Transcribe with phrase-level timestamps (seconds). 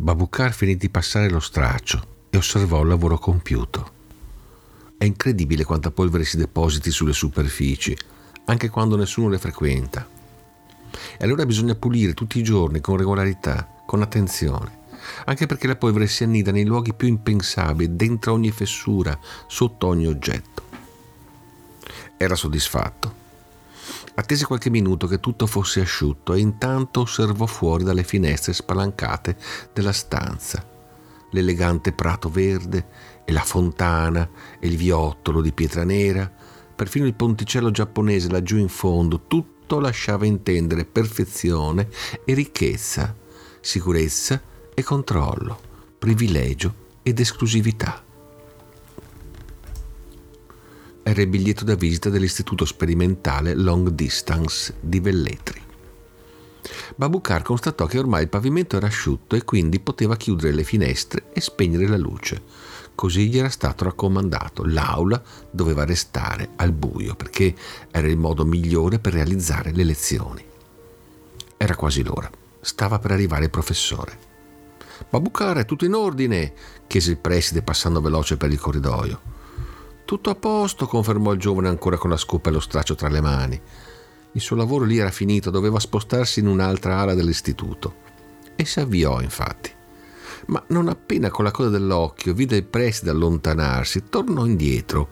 [0.00, 3.90] Babukar finì di passare lo straccio e osservò il lavoro compiuto.
[4.96, 7.96] È incredibile quanta polvere si depositi sulle superfici,
[8.44, 10.08] anche quando nessuno le frequenta.
[11.18, 14.82] E allora bisogna pulire tutti i giorni con regolarità, con attenzione,
[15.24, 19.18] anche perché la polvere si annida nei luoghi più impensabili, dentro ogni fessura,
[19.48, 20.62] sotto ogni oggetto.
[22.16, 23.26] Era soddisfatto.
[24.18, 29.36] Attese qualche minuto che tutto fosse asciutto e intanto osservò fuori dalle finestre spalancate
[29.72, 30.76] della stanza
[31.30, 36.28] l'elegante prato verde e la fontana e il viottolo di pietra nera,
[36.74, 41.88] perfino il ponticello giapponese laggiù in fondo, tutto lasciava intendere perfezione
[42.24, 43.14] e ricchezza,
[43.60, 44.40] sicurezza
[44.74, 45.60] e controllo,
[45.98, 48.07] privilegio ed esclusività.
[51.08, 55.58] Era il biglietto da visita dell'Istituto Sperimentale Long Distance di Velletri.
[56.96, 61.40] Babukar constatò che ormai il pavimento era asciutto e quindi poteva chiudere le finestre e
[61.40, 62.42] spegnere la luce.
[62.94, 64.66] Così gli era stato raccomandato.
[64.66, 67.54] L'aula doveva restare al buio perché
[67.90, 70.44] era il modo migliore per realizzare le lezioni.
[71.56, 72.30] Era quasi l'ora.
[72.60, 74.18] Stava per arrivare il professore.
[75.08, 76.52] Babukar, è tutto in ordine?
[76.86, 79.36] chiese il preside passando veloce per il corridoio.
[80.08, 83.20] Tutto a posto, confermò il giovane ancora con la scopa e lo straccio tra le
[83.20, 83.60] mani.
[84.32, 87.96] Il suo lavoro lì era finito, doveva spostarsi in un'altra ala dell'istituto.
[88.56, 89.70] E si avviò, infatti.
[90.46, 95.10] Ma non appena con la coda dell'occhio vide il preside allontanarsi, tornò indietro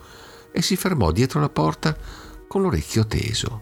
[0.50, 1.94] e si fermò dietro la porta
[2.48, 3.60] con l'orecchio teso.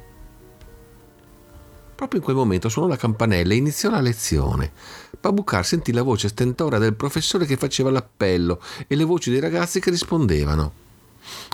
[1.97, 4.71] Proprio in quel momento suonò la campanella e iniziò la lezione.
[5.19, 9.81] Babucar sentì la voce stentora del professore che faceva l'appello e le voci dei ragazzi
[9.81, 10.84] che rispondevano.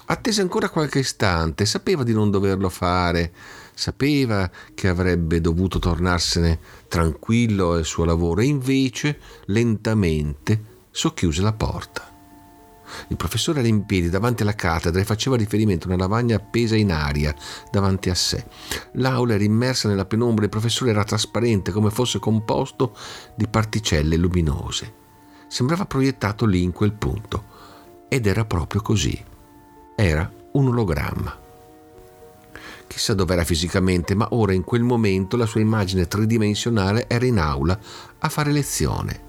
[0.06, 3.32] Attese ancora qualche istante, sapeva di non doverlo fare,
[3.74, 12.10] sapeva che avrebbe dovuto tornarsene tranquillo al suo lavoro e invece lentamente socchiuse la porta.
[13.08, 16.76] Il professore era in piedi davanti alla cattedra e faceva riferimento a una lavagna appesa
[16.76, 17.34] in aria
[17.70, 18.44] davanti a sé.
[18.94, 22.96] L'aula era immersa nella penombra e il professore era trasparente come fosse composto
[23.36, 24.92] di particelle luminose.
[25.48, 27.58] Sembrava proiettato lì in quel punto.
[28.08, 29.24] Ed era proprio così.
[30.00, 31.36] Era un ologramma.
[32.86, 37.78] Chissà dov'era fisicamente, ma ora in quel momento la sua immagine tridimensionale era in aula
[38.18, 39.28] a fare lezione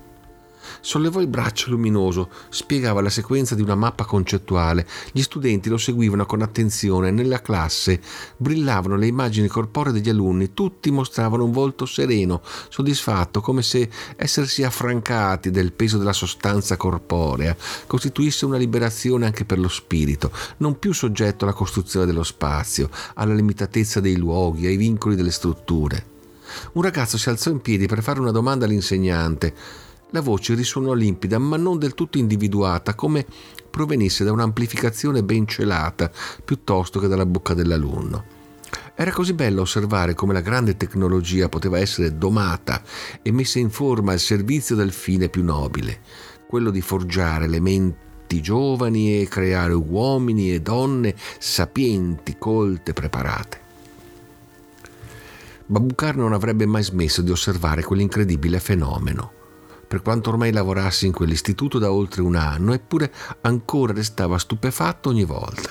[0.81, 4.85] sollevò il braccio luminoso, spiegava la sequenza di una mappa concettuale.
[5.11, 7.11] Gli studenti lo seguivano con attenzione.
[7.11, 8.01] Nella classe
[8.35, 14.63] brillavano le immagini corporee degli alunni, tutti mostravano un volto sereno, soddisfatto, come se essersi
[14.63, 17.55] affrancati del peso della sostanza corporea
[17.87, 23.33] costituisse una liberazione anche per lo spirito, non più soggetto alla costruzione dello spazio, alla
[23.33, 26.05] limitatezza dei luoghi, ai vincoli delle strutture.
[26.73, 29.53] Un ragazzo si alzò in piedi per fare una domanda all'insegnante.
[30.13, 33.25] La voce risuonò limpida, ma non del tutto individuata, come
[33.69, 36.11] provenisse da un'amplificazione ben celata,
[36.43, 38.39] piuttosto che dalla bocca dell'alunno.
[38.93, 42.83] Era così bello osservare come la grande tecnologia poteva essere domata
[43.21, 46.01] e messa in forma al servizio del fine più nobile,
[46.45, 53.59] quello di forgiare le menti giovani e creare uomini e donne sapienti, colte, preparate.
[55.67, 59.39] Babukar non avrebbe mai smesso di osservare quell'incredibile fenomeno
[59.91, 65.25] per quanto ormai lavorassi in quell'istituto da oltre un anno, eppure ancora restava stupefatto ogni
[65.25, 65.69] volta.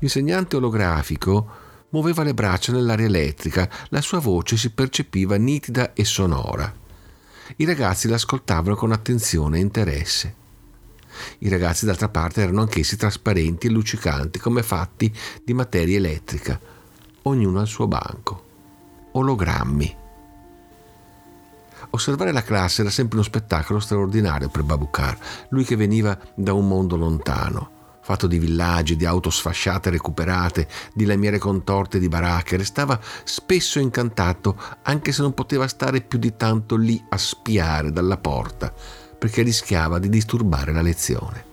[0.00, 1.48] L'insegnante olografico
[1.90, 6.74] muoveva le braccia nell'aria elettrica, la sua voce si percepiva nitida e sonora.
[7.54, 10.34] I ragazzi l'ascoltavano con attenzione e interesse.
[11.38, 16.58] I ragazzi d'altra parte erano anch'essi trasparenti e luccicanti come fatti di materia elettrica,
[17.22, 18.44] ognuno al suo banco.
[19.12, 20.05] Ologrammi.
[21.96, 25.16] Osservare la classe era sempre uno spettacolo straordinario per Babukar,
[25.48, 31.06] lui che veniva da un mondo lontano, fatto di villaggi, di auto sfasciate recuperate, di
[31.06, 36.76] lamiere contorte di baracche, restava spesso incantato, anche se non poteva stare più di tanto
[36.76, 38.70] lì a spiare dalla porta,
[39.18, 41.44] perché rischiava di disturbare la lezione.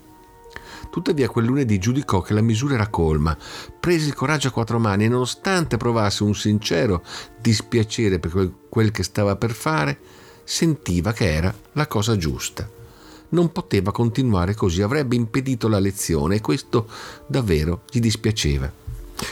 [0.92, 3.36] Tuttavia quel lunedì giudicò che la misura era colma,
[3.80, 7.02] prese il coraggio a quattro mani e nonostante provasse un sincero
[7.40, 12.70] dispiacere per quel che stava per fare, sentiva che era la cosa giusta.
[13.30, 16.88] Non poteva continuare così, avrebbe impedito la lezione e questo
[17.26, 18.72] davvero gli dispiaceva.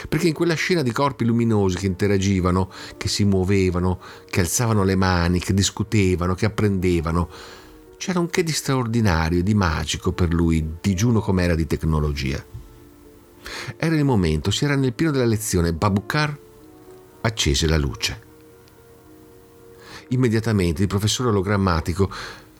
[0.08, 4.96] Perché in quella scena di corpi luminosi che interagivano, che si muovevano, che alzavano le
[4.96, 7.28] mani, che discutevano, che apprendevano,
[7.96, 12.44] c'era un che di straordinario e di magico per lui, digiuno com'era di tecnologia.
[13.76, 16.36] Era il momento, si era nel pieno della lezione, Babukar
[17.20, 18.30] accese la luce.
[20.12, 22.10] Immediatamente il professore ologrammatico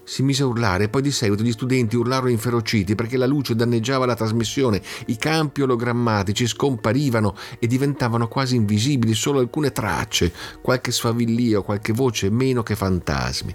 [0.04, 3.54] si mise a urlare e poi di seguito gli studenti urlarono inferociti perché la luce
[3.54, 10.32] danneggiava la trasmissione, i campi ologrammatici scomparivano e diventavano quasi invisibili solo alcune tracce,
[10.62, 13.54] qualche sfavillio, qualche voce meno che fantasmi.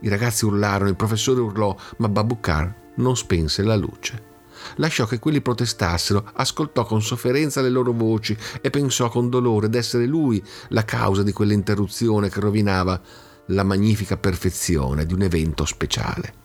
[0.00, 4.30] I ragazzi urlarono, il professore urlò, ma Babukar non spense la luce.
[4.76, 10.06] Lasciò che quelli protestassero, ascoltò con sofferenza le loro voci e pensò con dolore d'essere
[10.06, 13.00] lui la causa di quell'interruzione che rovinava
[13.46, 16.40] la magnifica perfezione di un evento speciale.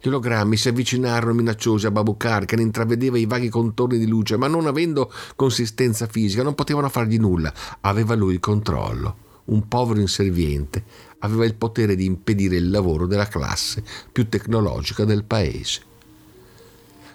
[0.00, 4.36] Gli ologrammi si avvicinarono minacciosi a Babukar che ne intravedeva i vaghi contorni di luce,
[4.36, 7.52] ma non avendo consistenza fisica non potevano fargli nulla.
[7.80, 9.24] Aveva lui il controllo.
[9.46, 10.84] Un povero inserviente
[11.20, 13.82] aveva il potere di impedire il lavoro della classe
[14.12, 15.80] più tecnologica del paese.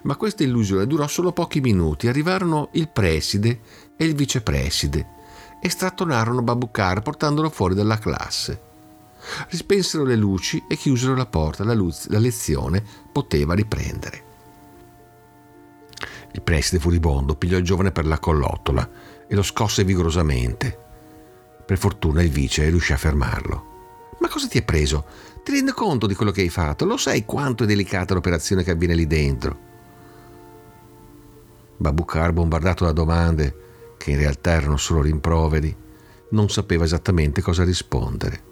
[0.04, 2.08] Ma questa illusione durò solo pochi minuti.
[2.08, 3.60] Arrivarono il preside
[3.96, 5.20] e il vicepreside
[5.62, 8.70] e strattonarono Babukar portandolo fuori dalla classe.
[9.50, 11.64] Rispensero le luci e chiusero la porta.
[11.64, 14.30] La, luz- la lezione poteva riprendere.
[16.34, 18.90] Il preside furibondo pigliò il giovane per la collottola
[19.28, 20.78] e lo scosse vigorosamente.
[21.64, 23.70] Per fortuna il vice riuscì a fermarlo.
[24.20, 25.06] Ma cosa ti è preso?
[25.44, 26.86] Ti rendi conto di quello che hai fatto?
[26.86, 29.70] Lo sai quanto è delicata l'operazione che avviene lì dentro?
[31.78, 33.61] Babukar, bombardato da domande,
[34.04, 35.76] che in realtà erano solo rimproveri,
[36.30, 38.50] non sapeva esattamente cosa rispondere.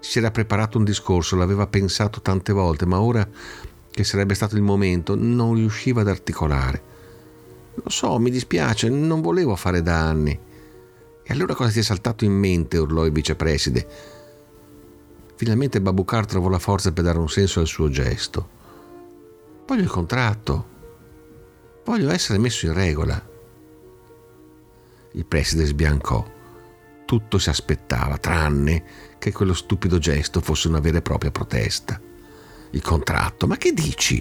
[0.00, 3.26] Si era preparato un discorso, l'aveva pensato tante volte, ma ora
[3.90, 6.92] che sarebbe stato il momento non riusciva ad articolare.
[7.74, 10.38] Lo so, mi dispiace, non volevo fare danni.
[11.22, 12.76] E allora cosa ti è saltato in mente?
[12.76, 13.86] urlò il vicepreside.
[15.36, 18.48] Finalmente Babukar trovò la forza per dare un senso al suo gesto.
[19.66, 20.72] Voglio il contratto.
[21.84, 23.32] Voglio essere messo in regola.
[25.16, 26.28] Il preside sbiancò.
[27.04, 28.82] Tutto si aspettava, tranne
[29.18, 32.00] che quello stupido gesto fosse una vera e propria protesta.
[32.70, 34.20] Il contratto, ma che dici?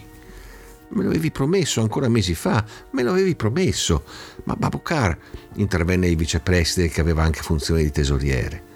[0.90, 4.04] Me lo avevi promesso ancora mesi fa, me lo avevi promesso.
[4.44, 5.18] Ma Babukar
[5.56, 8.72] intervenne il vicepreside che aveva anche funzione di tesoriere.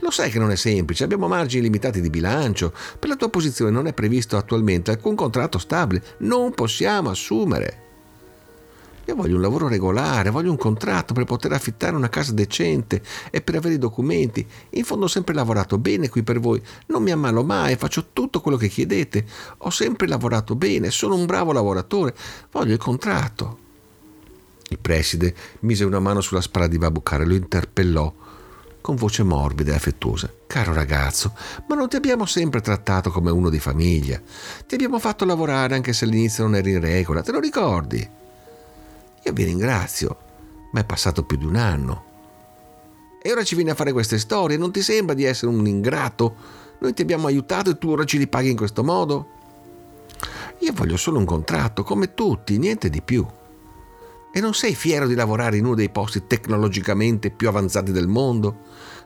[0.00, 2.74] Lo sai che non è semplice, abbiamo margini limitati di bilancio.
[2.98, 6.02] Per la tua posizione non è previsto attualmente alcun contratto stabile.
[6.18, 7.89] Non possiamo assumere.
[9.10, 13.02] Io voglio un lavoro regolare, voglio un contratto per poter affittare una casa decente
[13.32, 14.46] e per avere i documenti.
[14.70, 18.40] In fondo ho sempre lavorato bene qui per voi, non mi ammalo mai, faccio tutto
[18.40, 19.26] quello che chiedete.
[19.58, 22.14] Ho sempre lavorato bene, sono un bravo lavoratore,
[22.52, 23.58] voglio il contratto.
[24.68, 28.14] Il preside mise una mano sulla spalla di Babukar e lo interpellò
[28.80, 30.32] con voce morbida e affettuosa.
[30.46, 31.34] Caro ragazzo,
[31.66, 34.22] ma non ti abbiamo sempre trattato come uno di famiglia.
[34.64, 38.18] Ti abbiamo fatto lavorare anche se all'inizio non eri in regola, te lo ricordi?
[39.22, 40.16] Io vi ringrazio,
[40.72, 42.04] ma è passato più di un anno.
[43.22, 46.34] E ora ci vieni a fare queste storie, non ti sembra di essere un ingrato?
[46.78, 49.28] Noi ti abbiamo aiutato e tu ora ci ripaghi in questo modo?
[50.60, 53.26] Io voglio solo un contratto, come tutti, niente di più.
[54.32, 58.58] E non sei fiero di lavorare in uno dei posti tecnologicamente più avanzati del mondo?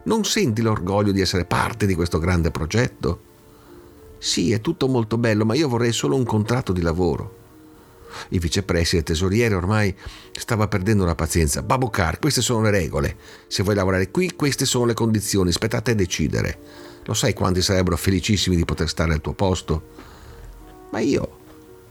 [0.05, 3.21] Non senti l'orgoglio di essere parte di questo grande progetto?
[4.19, 7.43] Sì, è tutto molto bello, ma io vorrei solo un contratto di lavoro.
[8.29, 9.95] Il vicepreside tesoriere ormai
[10.33, 11.63] stava perdendo la pazienza.
[11.63, 13.17] Babukar, queste sono le regole.
[13.47, 15.53] Se vuoi lavorare qui, queste sono le condizioni.
[15.53, 16.59] Spetta a decidere.
[17.05, 19.83] Lo sai quanti sarebbero felicissimi di poter stare al tuo posto?
[20.91, 21.39] Ma io,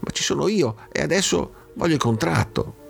[0.00, 2.82] ma ci sono io e adesso voglio il contratto.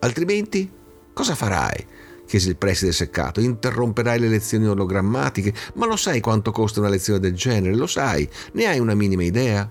[0.00, 0.70] Altrimenti,
[1.12, 1.86] cosa farai?
[2.32, 3.40] chiese il preside seccato.
[3.40, 5.52] Interromperai le lezioni ologrammatiche?
[5.74, 7.74] Ma lo sai quanto costa una lezione del genere?
[7.74, 8.26] Lo sai?
[8.52, 9.70] Ne hai una minima idea?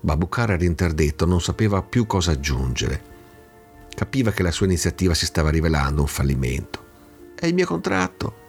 [0.00, 3.16] Babukar era interdetto, non sapeva più cosa aggiungere.
[3.94, 6.86] Capiva che la sua iniziativa si stava rivelando un fallimento.
[7.34, 8.46] È il mio contratto.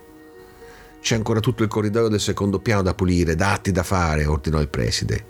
[1.02, 4.70] C'è ancora tutto il corridoio del secondo piano da pulire, dati da fare, ordinò il
[4.70, 5.26] preside.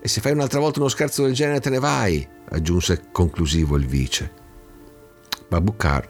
[0.00, 3.86] E se fai un'altra volta uno scherzo del genere te ne vai, aggiunse conclusivo il
[3.86, 4.30] vice.
[5.48, 6.08] Babukar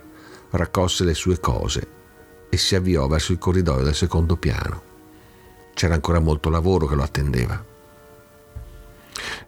[0.50, 1.88] raccolse le sue cose
[2.50, 4.82] e si avviò verso il corridoio del secondo piano.
[5.72, 7.74] C'era ancora molto lavoro che lo attendeva.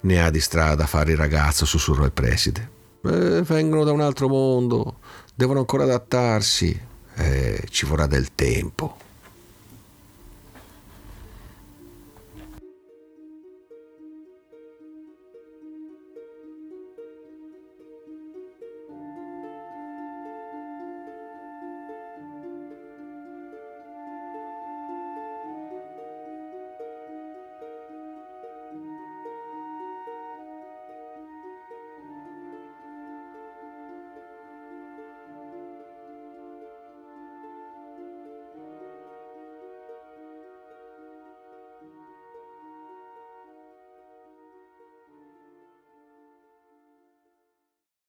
[0.00, 2.70] Ne ha di strada da fare il ragazzo, sussurrò il preside.
[3.04, 4.98] Eh, vengono da un altro mondo,
[5.34, 6.80] devono ancora adattarsi.
[7.14, 8.96] Eh, ci vorrà del tempo.